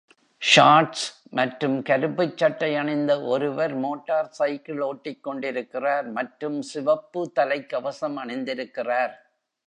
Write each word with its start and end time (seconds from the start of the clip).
Shorts 0.41 1.03
மற்றும் 1.33 1.75
கருப்புச் 1.89 2.37
சட்டை 2.37 2.69
அணிந்த 2.75 3.11
ஒருவர் 3.33 3.73
மோட்டார்சைக்கிள் 3.83 4.79
ஓட்டிக்கொண்டிருக்கிறார் 4.87 6.07
மற்றும் 6.11 6.57
சிவப்பு 6.61 7.21
தலைக்கவசம் 7.39 8.17
அணிந்திருக்கிறார். 8.23 9.13